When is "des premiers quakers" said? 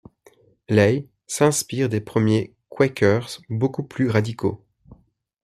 1.87-3.39